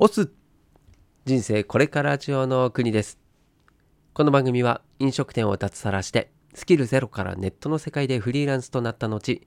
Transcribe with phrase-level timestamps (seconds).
[0.00, 0.30] オス
[1.24, 3.18] 人生これから中央の国です。
[4.14, 9.40] この番組は飲食店を脱サラしてスキルゼロからネットの世界でフリーランスとなった後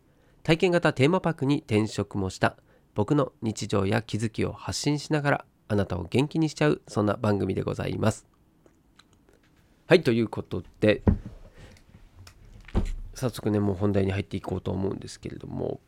[0.43, 2.57] 体験型テーマパークに転職もした
[2.95, 8.27] 僕の日常や気づきを発信しながらあなたを元気にしちゃうそんな番組でございます。
[9.87, 11.01] はいということで
[13.13, 15.79] 早速ねもう本題に入っていこうと思うんですけれども。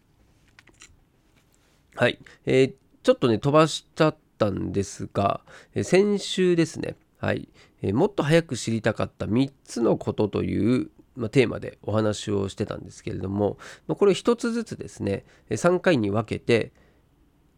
[1.96, 2.74] はい、えー、
[3.04, 5.42] ちょっとね飛ばしちゃったんですが、
[5.76, 7.48] え、先週ですねはい、
[7.82, 16.72] え、もっと早く知りたかった3つのことというまあ、テーマでお話をしてたんですけれども、まあ、これを1つずつですね3回に分けて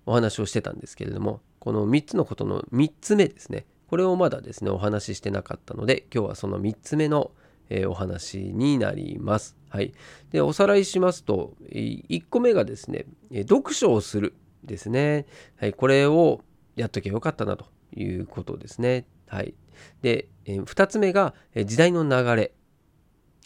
[0.05, 7.31] お話をしてたんですけれどもこの3つのことの3つ目ですねこれをまだですねお話ししてなかったので今日はその3つ目の、
[7.69, 9.55] え、お話になります。
[9.69, 9.93] はい、
[10.31, 15.25] でおさらいしますと1個目がですね読書をするですね。
[15.57, 16.41] はい、これを
[16.75, 17.65] やっときゃよかったなと
[17.95, 19.05] いうことですね。
[19.27, 19.53] はい、
[20.01, 21.33] で、え2つ目が
[21.65, 22.53] 時代の流れ。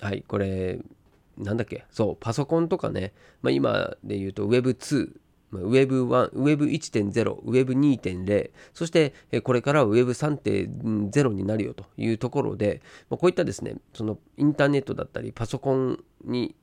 [0.02, 0.80] はい、これ
[1.38, 1.86] なんだっけ？
[1.90, 5.14] そうパソコンとかね、まあ、今で言うと Web2
[5.52, 16.56] Web1、Web1.0、Web2.0、そしてこれからは Web3.0 になるよというところで、こういったですね、そのインターネットだったりパソコンに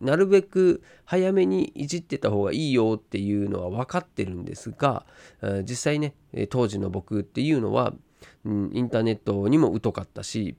[0.00, 5.04] なるべく早めにいじってた方がいいよっていうのは分かってるんですが、
[5.64, 6.14] 実際ね、
[6.48, 7.92] 当時の僕っていうのは、
[8.44, 8.48] イ
[8.82, 10.56] ンターネットにも疎かったし、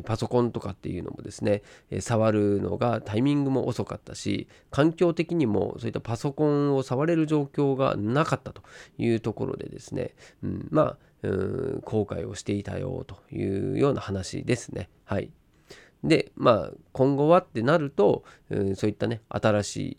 [0.00, 1.62] パソコンとかっていうのもですね
[2.00, 8.62] 触るのがタイミングも遅かったし環境的にもそういったパソコンを触れる状況がなかったと
[8.96, 10.96] いうところでですね、うん、まあ
[11.84, 14.88] 後悔をしていたよというような話ですね。
[15.04, 15.30] はい、
[16.04, 19.98] でまあ今後はってなると、うん、そういったね新しい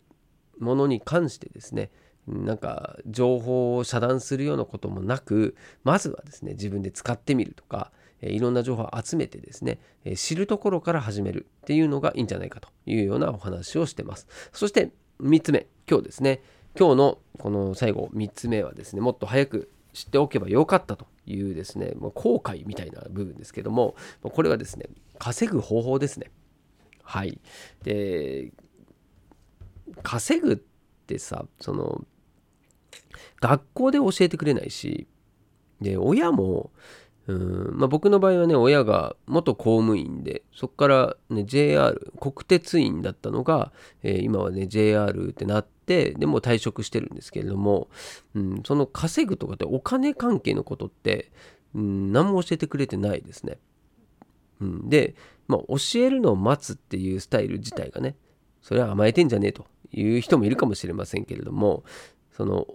[0.62, 1.90] ものに関してですね
[2.26, 9.78] なんか情報を遮断するようなこともなくまずはですね自分で使ってみるとかいろんな情報を集めてですね
[10.16, 14.26] 知るところから始めるっていうのがいいんじゃないかというようなお話をしてます。
[14.52, 14.90] そして
[15.20, 16.42] 3つ目今日ですね。
[16.78, 24.86] 今日のこの最後3つ目はですねもっと早く知っておけばよかったというですね後悔みたいな部分ですけどもこれはですね
[25.18, 26.30] 稼ぐ方法ですね。
[27.02, 27.40] はい。
[27.84, 28.52] で
[30.02, 30.56] 稼ぐっ
[31.06, 32.04] てさその
[33.40, 35.06] 学校で教えてくれないし
[35.80, 36.70] で親も
[37.26, 37.78] うん。
[37.78, 47.88] まあ、僕の場合はね親が元公務員でそこから、ね、JR 国鉄員だったのが、えー、今はね JR ってなってでも退職してるんですけれども、
[48.34, 51.30] うん、その稼ぐとかってお金関係のことって、
[51.74, 53.58] うん、何も教えてくれてないですね。
[54.60, 55.14] うん、で、
[55.48, 58.16] まあ、教えるのを待つっていうスタイル自体がね
[58.62, 61.84] それは甘えてんじゃねえという人もいるかもしれませんけれども
[62.32, 62.66] その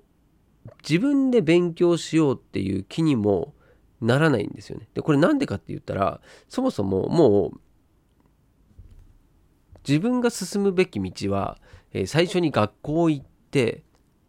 [0.88, 3.54] 自分で勉強しようっていう気にも
[4.02, 4.88] ならないんですよね。
[4.94, 7.60] でこれなんでかって言ったらそもそももう
[9.88, 11.58] 自分が進むべき道は、
[11.94, 13.84] えー、最初に学校行って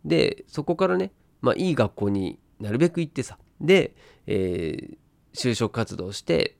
[0.04, 3.94] でそこからね、まあ、いい学校になるべく行ってさで、
[4.26, 4.96] えー、
[5.34, 6.56] 就職活動して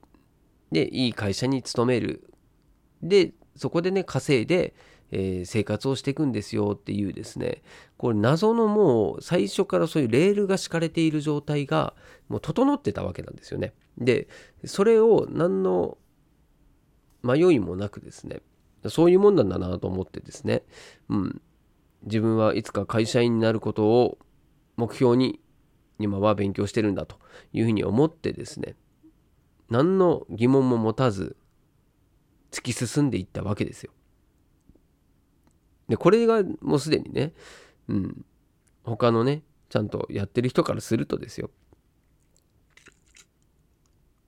[0.71, 2.29] でいい会社に勤める
[3.01, 4.73] でそこでね稼いで
[5.11, 7.61] えー、生活をしていくんですよっていうですね。
[7.97, 11.93] これ謎のもう最初からそういうレールが敷かれている状態が
[12.29, 13.73] もう整ってたわけなんですよね。
[13.97, 14.27] で
[14.65, 15.97] それを何の
[17.23, 18.41] 迷いもなくですね。
[18.87, 20.63] そういうもんなんだなと思ってですね、
[21.07, 21.41] うん、
[22.03, 24.17] 自分はいつか会社員になることを
[24.75, 25.39] 目標に
[25.99, 27.17] 今は勉強してるんだと
[27.53, 28.75] いうふうに思ってですね。
[29.69, 31.37] 何の疑問も持たず
[32.51, 33.91] 突き進んでいったわけですよ。
[35.91, 37.33] で、これがもうすでにね、
[37.89, 38.25] うん、
[38.83, 41.49] 他のね、ちゃんとやってる人からするとですよ。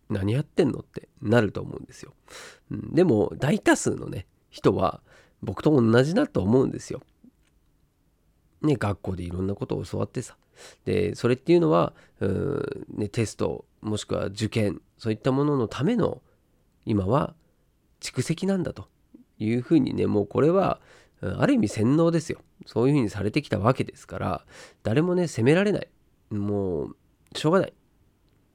[0.09, 2.13] 何やってんのってなると思うんですよ。
[2.69, 5.01] うん、でも、大多数のね、人は
[5.41, 7.01] 僕と同じだと思うんですよ。
[8.62, 10.35] ね、学校でいろんなことを教わってさ。
[10.84, 16.21] で、それっていうのは、うんね、テスト、もしくは受験、そういったもののための、
[16.86, 17.33] 今は
[18.01, 18.89] 蓄積なんだと
[19.39, 20.81] いうふうにね、もうこれは、
[21.38, 22.40] ある意味洗脳ですよ。
[22.66, 24.46] そういうふうにされてきたわけですから、
[24.84, 25.88] 誰もね、責められない。
[26.30, 26.96] もう、
[27.36, 27.74] しょうがない。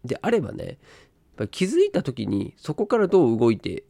[0.05, 0.79] であればね、
[1.47, 3.85] 気づいた時にそこからどう動いて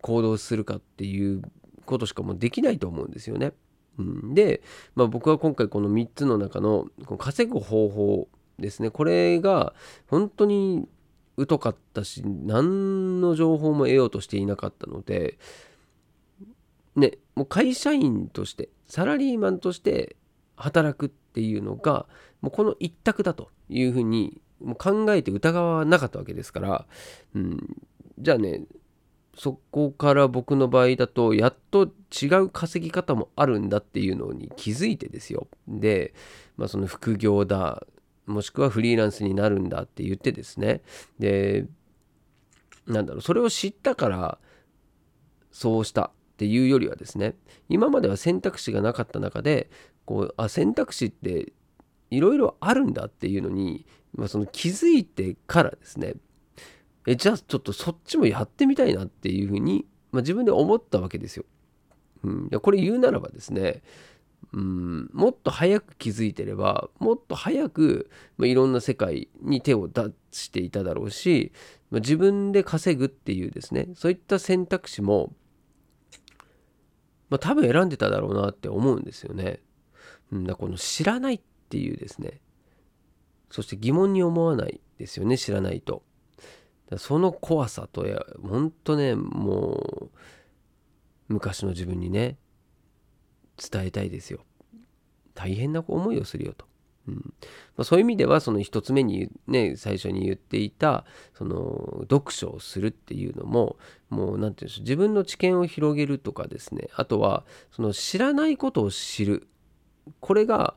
[0.00, 1.42] 行動するかっていう
[1.84, 3.52] ことしかもうできないと思うんですよね。
[3.98, 4.62] うん、で、
[4.94, 6.86] まあ、僕は今回この3つの中の
[7.18, 8.28] 稼ぐ方法
[8.58, 9.72] ですねこれが
[10.08, 10.88] 本当に
[11.48, 15.38] 疎かったし何の情報も得ようとしていなかったので
[16.96, 20.16] ねもう会社員としてサラリーマンとして
[20.56, 22.06] 働くっていうのが
[22.40, 26.86] もうこの一択だというふうにもう考えて疑わなかったわけですから、
[27.34, 27.76] うん、
[28.18, 28.64] じゃあね
[29.36, 35.48] そこから僕の場合だとやっと違う稼ぎ方もあるんだっていうのに気づいてですよ。
[35.66, 36.14] で、
[36.56, 37.84] まあ、その副業だ
[38.26, 40.82] もしくはフリーランスになるんだって言ってですね。
[41.18, 41.66] で
[42.86, 44.38] なんだろうそれを知ったから
[45.50, 46.12] そうした。
[46.34, 47.36] っていうよりはですね
[47.68, 49.70] 今までは選択肢がなかった中で
[50.04, 51.52] こうあ選択肢って
[52.10, 56.14] いろいろあるんだっていうのに、まあ、その気づいてからですね
[57.06, 61.44] えじゃあちょっとそっちもやってみたいなっていうふうに、まあ、自分で思ったわけですよ。
[62.24, 63.82] うん、これ言うならばですね
[64.52, 71.52] うん、もっと早く気づいてればもっと早く、まあ、いろんな世界に手を出していただろうし、
[71.90, 75.32] まあ、自分で稼ぐっていうですねそういった選択肢も、
[77.34, 79.58] まあ、多分選んでただろうなって思うんですよね。
[80.30, 82.40] うん、だこの知らないっていうですね
[83.50, 86.04] そして疑問に思わないですよね知らないと。
[86.96, 90.10] その怖さとや本当ねもう
[91.26, 92.36] 昔の自分にね
[93.56, 94.44] 伝えたいですよ。
[95.34, 96.66] 大変な思いをするよと。
[97.08, 97.14] うん。
[97.76, 101.04] まあ、そういう意味ではその一つ目にね最初に言っていた
[101.36, 103.76] その読書をするっていうのも
[104.10, 106.88] もう何て言うんでしょう自分の知見を広げるとかですね。
[106.94, 109.48] あとはその知らないことを知る。
[110.20, 110.74] これが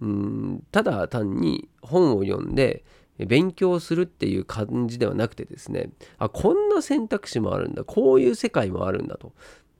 [0.00, 2.84] うんただ単に本を読んで
[3.18, 5.90] 勉強するっていう感じではなくてですね。
[6.18, 7.84] あこんな選択肢もあるんだ。
[7.84, 9.32] こういう世界もあるんだと。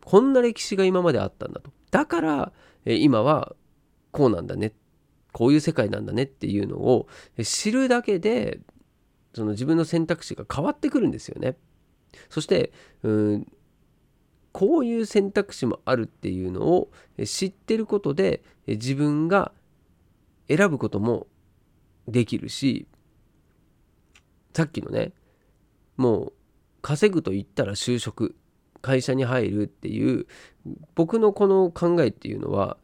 [0.05, 1.71] こんな歴史が今まであったんだと。
[1.91, 2.53] だから
[2.85, 3.55] 今は
[4.13, 4.73] こうなんだねっ
[5.35, 7.09] こういう世界なんだねっていうのを
[7.43, 8.61] 知るだけで
[9.35, 11.57] その自分の選択肢が変わってくるんですよね。
[12.31, 12.73] そして
[13.03, 13.53] うん
[14.53, 16.93] こういう選択肢もあるっていうのを
[17.25, 19.51] 知ってることで自分が
[20.49, 21.27] 選ぶことも
[22.07, 22.87] できるし
[24.55, 25.13] さっきのね
[25.97, 26.33] もう
[26.81, 28.37] 稼ぐと言ったら就職
[28.83, 30.27] 会社に入るっていう
[30.95, 32.77] 僕のこの考えっていうのは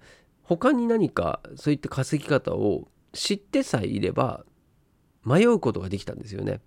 [0.50, 4.44] 他に何かそういった稼ぎ方を知ってさえいれば
[5.24, 6.60] 迷うことができたんですよね。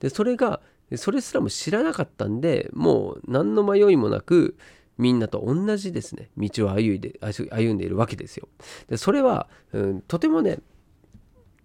[0.00, 0.60] でそれが
[0.96, 4.58] それすらも知らなかったんでもう何の迷いもなく
[4.98, 8.50] みんなと同じですね道を歩いで歩んでいるわけですよ。
[8.88, 10.58] でそれは、うん、とてもね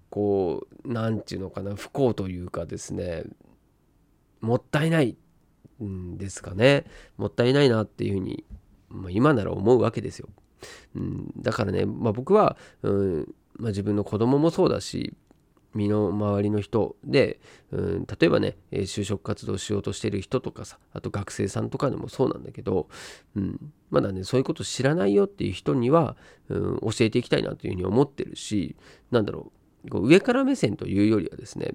[0.10, 3.26] こう何て言うのかな不幸というかですね
[4.40, 5.18] もったいない
[5.84, 6.86] んですかね
[7.18, 8.46] もったいないなっていうふうに、
[8.88, 10.30] まあ、今なら思うわけですよ。
[10.96, 15.14] うん、だからね、まあ、僕は、うんまあ、自分の子供もそうだし
[15.76, 17.40] 身の回りの人で、
[17.72, 22.88] うん、例えばね就職活動しようとしてる人とかさあと学生さんとかでもそうなんだけど、
[23.36, 23.60] うん、
[23.90, 26.16] まだねそういうこと知らないよっていう人には、
[26.50, 28.76] うん、教えていきたいなというふうに思ってるし
[29.12, 29.52] なんだろ
[29.86, 31.74] うこう上から目線というよりはですね、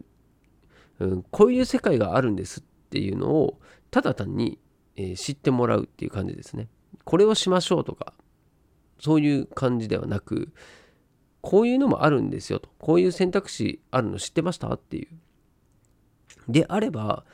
[0.98, 3.60] うん、こういう世界があるんですっていうのを
[3.90, 4.58] ただ単に、
[4.96, 6.68] えー、知ってもらうっていう感じですね。
[7.04, 8.14] これをしましょうとか
[9.00, 10.52] そういう感じではなく
[11.40, 12.68] こういうのもあるんですよと。
[12.78, 15.08] こういう選択肢あるの知ってましたっていう。
[16.48, 17.24] であれば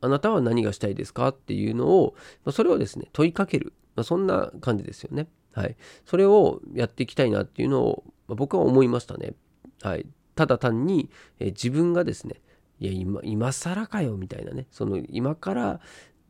[0.00, 5.28] あなたは何がしたいですかっていうのを、まあ、それをですね問いかける、まあ、そんな感じですよね。
[5.52, 5.76] はい。
[6.04, 9.34] それをやっていきたいなっていうのを、まあ、僕は思いましたね。
[9.82, 10.06] はい。
[10.34, 12.42] ただ単に、え自分がですね
[12.80, 14.66] いや今今更かよみたいなね。
[14.70, 15.80] その今から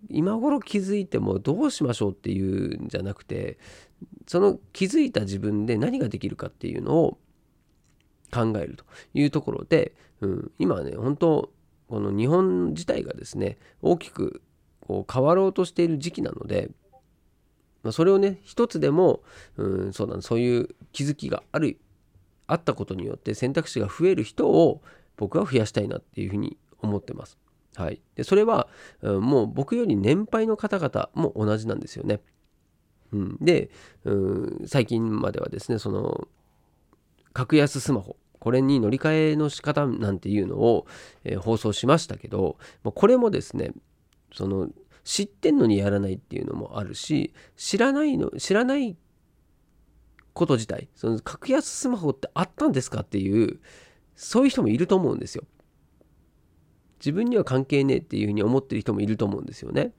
[0.08, 3.58] 今頃気づいてもどうしましょうっていうんじゃなくて
[4.26, 7.18] その気づいた自分で何ができるかっていうのを
[8.32, 8.84] 考えると
[9.14, 11.50] いうところで、うん、今ね本当
[11.88, 14.42] この日本自体がですね大きく
[14.80, 16.70] こう変わろうとしている時期なので、
[17.82, 19.22] まあ、それをね一つでも、
[19.56, 21.78] うん、そうだそういう気づきがある
[22.46, 24.82] あったことによって選択肢が増える人を
[25.16, 27.38] 僕は増やしたいなっていうふうに思ってます。
[27.76, 28.68] はい、でそれは、
[29.02, 32.20] うん、もう僕より年配の方々も同じなんですよね。
[33.14, 33.70] うん、で、
[34.04, 36.26] うん、最近まではですねその
[37.32, 40.86] 格安スマホこれに乗り換えの仕方なんていうのを、
[41.24, 43.72] えー、放送しましたけどまこれもですね
[44.32, 44.68] その
[45.04, 48.96] 知ってんのにやらないっていうのもあるし知らないの知らない
[50.32, 53.60] こと自体その格安スマホってあったんですかっていう
[54.16, 55.44] そういう人もいると思うんですよ。
[57.00, 59.92] 自分には関係ねえっていうふうに思ってる人もいると思うんですよね。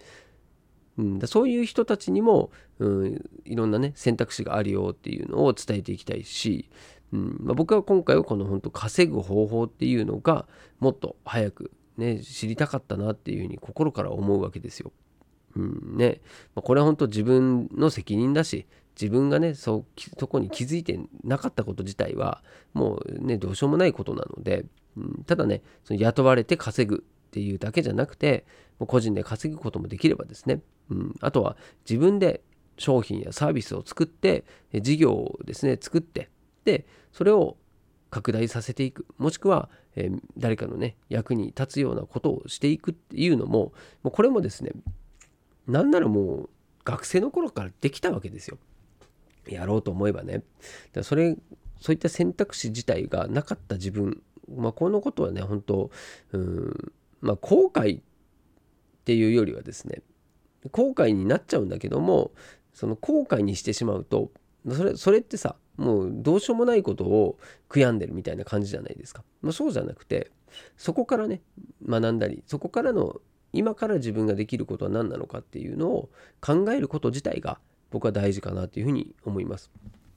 [0.97, 6.69] うん、だそういう人たちにも、うん、いろんなね選択肢があるよっていうのを伝えていきたいし、
[7.13, 7.37] うん。
[7.41, 10.47] まあ、僕は今回はこの本当稼ぐ方法っていうのが
[10.79, 14.91] もっと早くね知りたかったなっていうふうに心から思うわけですよ。
[15.55, 15.97] うん。
[15.97, 16.21] ね。
[16.55, 18.65] まあ、これは本当自分の責任だし
[18.99, 19.85] 自分がねそ
[20.17, 22.41] そこに気づいてなかったこと自体は
[22.73, 24.65] もうねどうしようもないことなので、
[24.97, 28.45] うん、ただねその雇われて稼ぐっていうだけじゃなくて
[28.79, 31.55] 個人で稼ぐこともできればですね、うん、あとは
[31.89, 32.41] 自分で
[32.77, 36.29] 商品やサービスを作って事業をですね作って
[36.65, 37.57] でそれを
[38.09, 39.05] 拡大させていく。
[39.17, 44.71] もしくは、えー、誰かのね役に立つようなことをしていくっていうのももうこれもですね
[45.67, 46.49] なんならもう
[46.83, 48.57] 学生の頃からできたわけですよ。
[49.47, 50.43] やろうと思えばね。
[50.93, 51.35] だそれ
[51.79, 54.21] そういった選択肢自体がなかった自分。
[54.55, 55.91] まあこのことはね本当
[56.31, 56.93] うん。
[57.21, 58.14] まあ後悔って
[59.05, 60.01] っていうよりはですね
[60.71, 62.31] 後悔になっちゃうんだけども
[62.73, 64.31] その後悔にしてしまうと
[64.67, 67.37] それそれってさもうどうしようもないことを
[67.69, 69.23] 悔やんでるみたいな感じじゃないですか。
[69.43, 70.31] まあ、そうじゃなくて
[70.75, 71.43] そこからね
[71.87, 73.21] 学んだりそこからの
[73.53, 76.09] 今から自分ができることは何なのかっていうのを
[76.41, 77.59] 考えること自体が
[77.91, 79.69] 僕は大事かなっていうふうに思います。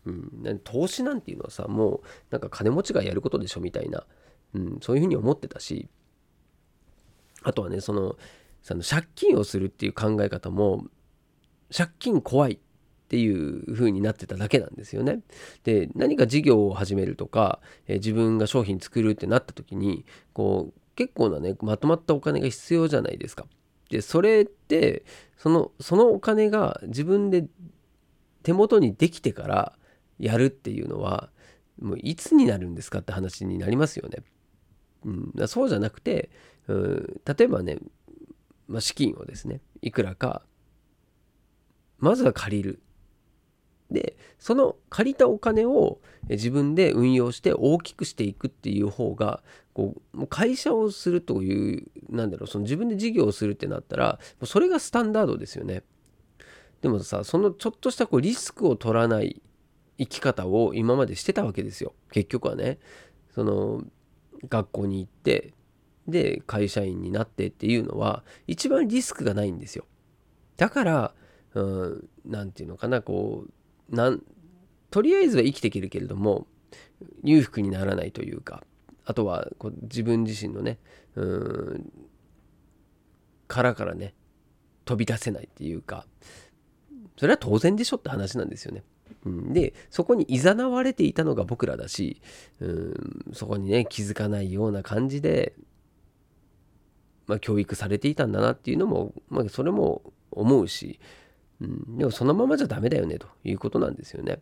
[0.07, 4.07] うん、投資なんていうのはさもうなんか金持ちがやることでしょみたいな、
[4.55, 5.89] うん、そういうふうに思ってたし
[7.43, 8.17] あとはねその
[8.63, 10.87] その借金をするっていう考え方も
[11.75, 12.59] 借金怖いっ
[13.09, 15.21] ていう風になってただけなんですよね。
[15.65, 23.47] で何か事業を始めるとか、え自分が商品作るってなった時にこう結構なねまとまったお金が必要じゃないですか。
[23.89, 25.05] でそれって
[25.39, 27.47] そのそのお金が自分で
[28.43, 29.79] 手元にできてから
[30.19, 31.31] やるっていうのは
[31.81, 34.19] もういつになるんですかって話になりますよね。
[35.05, 36.31] うん、そうじゃなくて、
[36.67, 37.79] うん、例えばね、
[38.69, 40.43] まあ、資金をですねいくらか
[41.99, 42.83] まずは借りる
[43.91, 45.99] でその借りたお金を
[46.29, 55.83] 自分で運用して大きくしていくっていう方がこう会社をするというなんだろうその自分で事業をするってなったらそれがスタンダードですよね。
[56.83, 59.43] でもさそのちょっとしたこうリスクを取らない
[59.99, 62.79] 生き方を今までしてたわけですよ結局はね。
[63.35, 63.85] その
[64.49, 65.55] 学校に行って
[66.09, 69.85] で会社員になってっていうのは一番リスクがないんですよ。
[70.57, 71.15] だから
[72.25, 73.45] 何、て言うのかなこ
[73.91, 74.23] うなん
[74.91, 76.47] とりあえずは生きていけるけれども
[77.23, 78.65] 裕福にならないというか
[79.05, 80.79] あとはこう自分自身のね
[81.15, 81.93] うん
[83.47, 84.15] 殻からね
[84.85, 86.07] 飛び出せないっていうか
[87.17, 88.85] それは当然でしょって話なんですよね。
[89.25, 92.21] うん、でそこにいざなわれていたのが僕らだし
[92.61, 95.55] うんそこにね気づかないような感じで、
[97.29, 100.99] まあ、教育されていたんだなっていうのも、まあ、それも思うし
[101.61, 104.41] うん、でもそのままじゃダメだよねということなんですよね。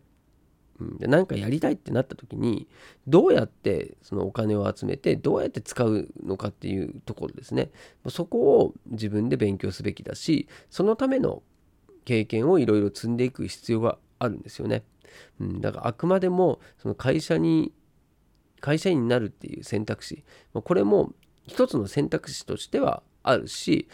[0.79, 2.67] うん、なんかやりたいってなった時に
[3.07, 7.71] どうやってそのお金を集めてどうやって使うのかっていうところですね
[8.09, 11.41] そこを自分で勉強すべきだしそのための
[12.05, 14.83] 経験をいろいろ積んでいく必要があるんですよね。
[15.39, 17.73] うん、だからあくまでもその会社に
[18.59, 21.13] 会社員になるっていう選択肢これも
[21.47, 23.87] 一つの選択肢としてはあるし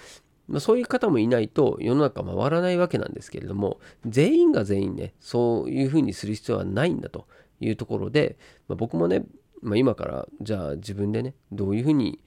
[0.48, 7.28] まあ、そういう方もいないと世の中回らないわけなんですけれども全員が全員ねそういうふうにする必要はないんだと
[7.62, 9.24] いうところで、まあ、僕もね、
[9.62, 12.20] まあ、今からじゃあ自分でねどういうふうに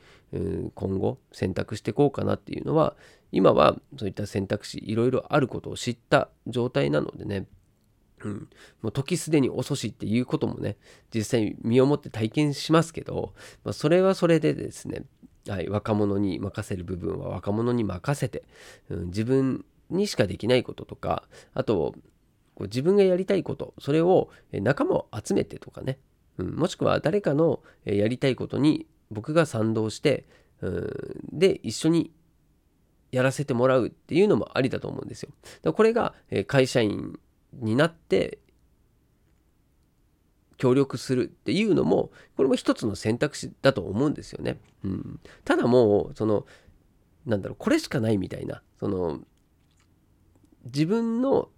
[0.74, 2.96] 今後選択していこうかなっていうのは
[3.32, 7.46] 今はそういった選択肢いろいろあることを知った状態なのでね
[8.24, 8.48] うん、
[8.82, 10.76] もう時すでに遅しっていうこともね
[11.14, 15.02] 実際身をもって体験しますけど、まあ、それはそれでですね
[15.48, 18.42] はい、若者に任せる部分は若者に任せて、
[18.90, 21.22] うん、自分にしかできないこととか
[21.54, 21.94] あと
[22.56, 25.98] こう自分がやりたいことそれを仲間を集めてとかね、
[26.38, 30.26] うん、もしくは誰かのやりたいことに僕が賛同して、
[30.62, 32.10] うん、で一緒に
[33.12, 35.72] やらせてもらうっていうのもありだと思うんですよ。
[35.72, 36.12] これが
[36.48, 37.20] 会社員
[37.60, 38.38] になって
[40.56, 44.58] 協力するっていうのもこれも一つの選択肢だと思うんですよね。
[44.84, 46.46] うん、ただもうその
[47.26, 49.20] なんだろうこれしかないみたいなその
[50.64, 51.48] 自分の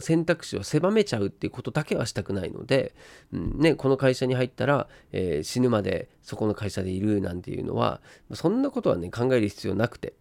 [0.00, 2.94] 選択肢を狭めちゃうっていうことだけはしたくないので、
[3.32, 3.58] うん。
[3.58, 8.00] ね、この会社に入ったら、えー、死ぬまでそこの会社でいるなんていうのは
[8.34, 10.14] そんなことはね考える必要なくて。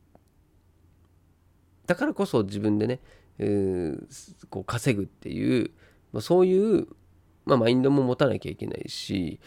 [1.86, 3.00] だからこそ自分でね、
[3.40, 5.72] えー、こう稼ぐっていう
[6.22, 6.88] そういう
[7.48, 9.40] まあ、マインドも持たなきゃいけないし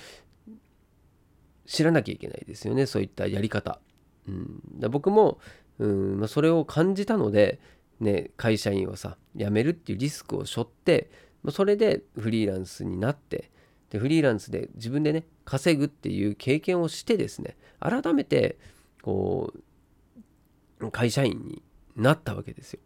[1.67, 3.79] 知らなきゃいけないですよねそういったやり方。
[4.27, 5.39] うん、だ僕も、
[5.79, 7.61] うんまあ、それを感じたので、
[8.01, 11.11] ね、会社員をさ辞めるっていうリスクを背負って
[11.51, 13.51] それでフリーランスになって
[13.91, 18.59] でフリーランスで自分でね稼ぐっていう経験をしてですね改めて
[19.03, 19.53] こ
[20.81, 21.63] う会社員に
[21.97, 22.81] なったわけですよ。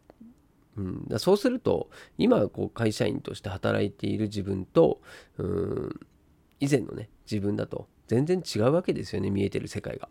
[0.77, 5.01] うん、だそうすると今こう会社員として働いている自分と
[5.39, 6.01] うん
[6.61, 10.09] 以前のね自分だと全然違うわけですよね見えてる世界が。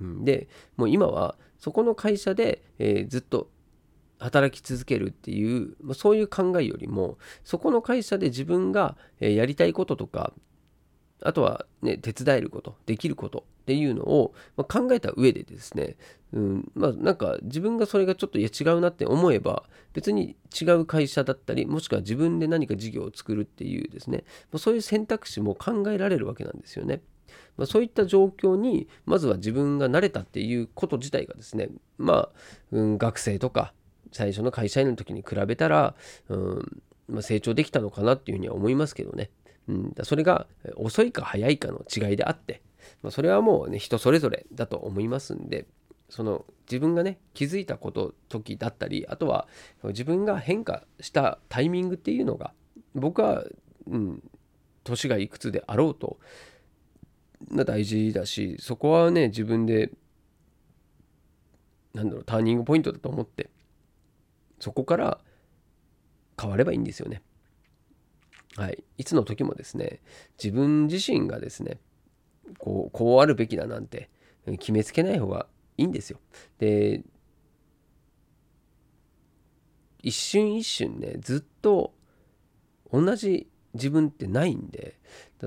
[0.00, 3.48] うん、でもう今はそこの会社で、えー、ずっと
[4.18, 10.32] 働き続けるっていう、まあ、そういう考えよりもそこの会社で自分がえやりたいこととか
[11.22, 15.96] あとはね手伝えることできることっていうのを考えた上でですね、
[16.34, 19.62] うん、まあなんか自分がそれがちょっといや違うなって思えば
[19.94, 24.24] 別に違う会社だったりもしくは自分で何か事業を作るっていうですね
[24.58, 27.00] そういう選択肢も考えられるわけなんですよね。
[27.56, 32.28] まあ、そういった状況にまずは自分が慣れたっていうこと自体がですねまあ、
[32.72, 33.72] うん、学生とか
[34.12, 35.94] 最初の会社員の時に比べたら、
[36.28, 39.30] うんまあ、成長できたのかなっていうふうには思いますけどね、
[39.68, 42.60] うん、それが遅いか早いかの違いであって、
[43.04, 45.66] まあ、それはもうね人それぞれだと思いますんで
[46.08, 49.46] その自分がね気づいたこと時だったりあとは
[49.84, 52.54] 自分が変化したタイミングっていうのが
[52.94, 53.44] 僕は、
[53.86, 54.22] うん、
[54.84, 56.18] 年がいくつであろうと
[57.50, 59.90] 大事だしそこはね自分で
[61.92, 63.50] なんだろうターニングポイントだと思って
[64.60, 65.18] そこから
[66.40, 67.20] 変わればいいんですよね。
[68.56, 70.00] はい、いつの時もですね
[70.42, 71.78] 自分自身がですね
[72.58, 74.10] こうこうあるべきだなんて
[74.58, 75.46] 決めつけない方が
[75.76, 76.18] いいんですよ。
[76.58, 77.02] で
[80.02, 81.94] 一瞬一瞬ねずっと
[82.92, 84.98] 同じ自分ってないんで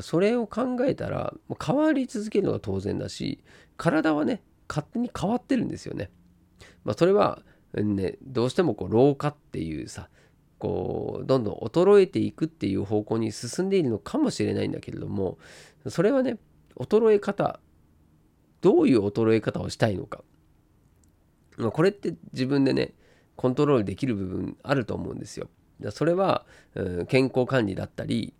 [0.01, 3.43] それを考えたら変わり続けるのが当然だし
[3.77, 6.09] 体はね勝手に変わってるんですよね。
[6.83, 7.41] まあ、それは
[7.73, 10.09] ねどうしてもこう老化っていうさ
[10.57, 15.37] こうどんどん衰えていくっていう方向に進んでいるのかもしれないんだけれども
[15.87, 16.37] それはね
[16.77, 17.59] 衰え方
[18.61, 20.23] どういう衰え方をしたいのか、
[21.57, 22.93] まあ、これって自分でね
[23.35, 25.47] コントロールできる部分あると思うんですよ。
[25.91, 28.33] それは、うん、健康管理だったり、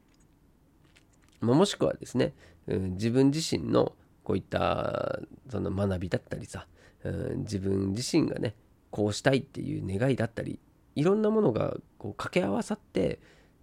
[1.40, 2.34] まあ、もしくはですね、
[2.66, 6.66] うん、自分自身のこういったその学びだったりさ、
[7.04, 8.56] うん、自分自身がね
[8.90, 10.60] こうしたいっていう願いだったり
[10.96, 13.20] いろんなものがこう掛け合わさって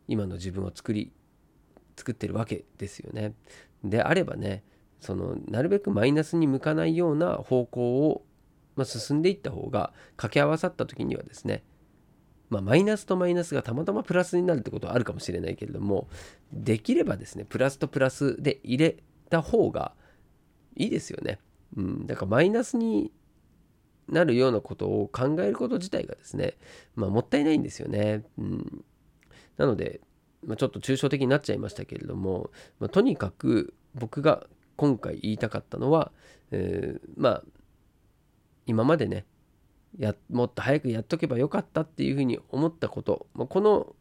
[0.06, 1.10] 今の自分を作り
[1.96, 3.34] 作ってるわけですよね。
[3.84, 4.64] であればね
[5.00, 8.24] そのなるべくマイナスに向かないような方向を、
[8.76, 11.62] まあ、進んでいった方が掛け合わさった時にはですね
[12.50, 16.08] まあ、マイナスとマイナスがたまたまプラスになるってことはあるかもしれないけれども
[16.52, 18.96] できればですねプラスとプラスで入れ
[19.30, 19.92] た方が
[20.76, 21.38] いいですよね。
[21.76, 23.12] うん、だからマイナスに
[24.08, 26.54] なるようなことを考えること自体がですね、
[26.94, 28.24] まあ、もったいないんですよね。
[28.38, 28.84] うん、
[29.56, 30.00] なので、
[30.46, 36.12] まあ、ちょっと抽象的になっちゃいましたけれども、まあ、とにかく僕が今回言いたかったのは、
[36.50, 37.42] えー、まあ
[38.66, 39.24] 今までね
[39.98, 43.94] やもっと早くやっとけばよかったっていうふうに思ったこと、まあ、この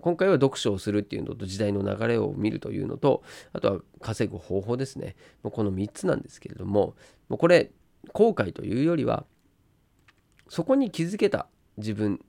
[0.00, 5.16] 今回は読書をするっていうのと時代の流れを見るというのとあとは稼ぐ方法ですね。
[5.42, 6.94] この3つなんですけれども
[7.28, 7.72] これ
[8.12, 9.24] 後悔というよりは
[10.48, 12.20] そこに気づけた自分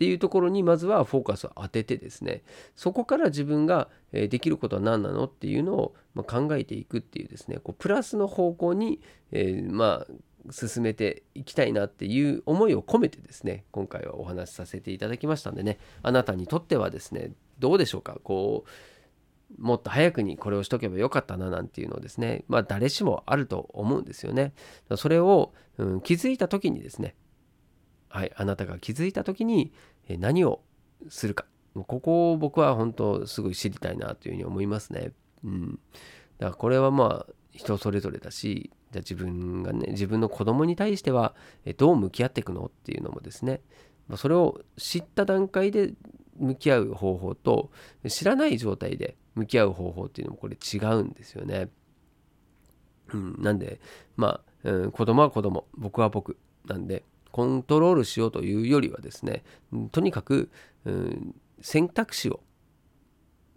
[0.00, 2.42] っていうところにまずはフォーカスを当ててですね
[2.74, 5.94] そこから自分ができることは何なのっていうのを
[6.26, 18.16] 考えていくっていうですねこうプラスの方向に、えー、まあ進めていきたいなっていう思いを込めてですね今回はお話しさせていただきましたんでねあなたにとってはですねどうでしょうか?
[18.24, 18.64] こ
[19.58, 24.54] うもっと早くにこれをしとけばよかったななんていうのをですねまあ誰しもあると思うんですよね。
[24.96, 27.16] それを、うん、気づいた時にですね
[28.10, 29.72] はい、あなたが気づいた時に
[30.08, 30.60] 何を
[31.08, 35.12] するかここを僕は本当すごい知りたいなというふうに思いますね。
[35.44, 35.78] うん、
[36.38, 41.34] だからこれはまあ人それぞれだしじゃあ自分がね自分の子供に対しては
[41.76, 43.60] どう向き合っていくのっていうのもですね
[44.16, 45.94] それを知った段階で
[46.36, 47.70] 向き合う方法と
[48.08, 51.68] 知らない状態で向き合う方法っていうのもこれ違うんですよね。
[53.12, 53.80] うん、なんで
[54.16, 59.42] まあ、うん、子供は子供僕は僕なんでコントロールしようというよりはですね
[59.92, 60.50] とにかく、
[60.84, 62.40] うん、選択肢を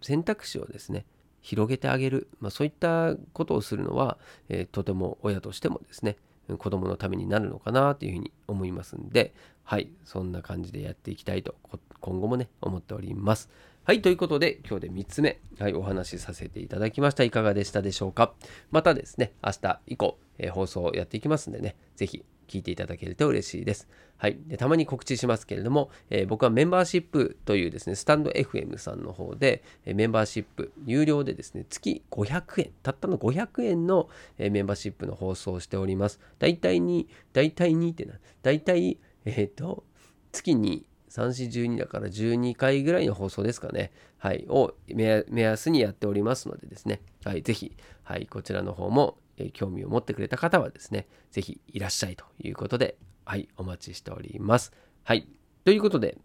[0.02, 1.06] 選択肢をですね
[1.42, 4.18] 広げてあげる、まあ、そういったことをするのは、
[4.50, 6.18] えー、とても親としてもですね
[6.58, 9.34] 子供のためになるのかなというふうに思いますんで
[9.64, 11.56] はいそんな感じでやっていきたいと
[12.02, 13.50] 今後もね思っております。
[13.86, 17.26] はい、ということで、今日で3つ目、はい、お話しさせていただきました。
[17.26, 18.34] いかがでしたでしょうか？
[18.72, 23.88] またですね、明日以降、えー、放送をやっていきますんでね、是非聞いていただけると嬉しいです。
[24.18, 24.38] はい。
[24.48, 36.20] でたまに告知しますけれども、えー、僕はメンバーシップというですね、スタンド FM さんの方で、え、メンバーシップ、有料でですね、月500円、たったの500円の、え、メンバーシップの放送をしております。
[36.40, 39.84] 大体に、大体にってな、大体、えっ、と、
[40.32, 43.92] 月に3412だから12回ぐらいの放送ですかね。
[44.18, 44.46] はい。
[44.50, 47.02] を目安にやっておりますのでですね。
[47.24, 47.44] はい。
[47.44, 48.26] ぜひ、はい。
[48.26, 53.48] こちらの方も、え、興味を持ってくれた方はですね、ぜひいらっしゃいということで、はい。
[53.58, 54.74] お待ちしております。
[55.04, 55.28] はい。
[55.63, 56.17] ということで、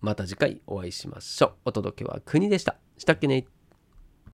[0.00, 1.52] また次回お会いしましょう。
[1.66, 2.76] お届けは国でした。
[2.98, 3.57] したっけね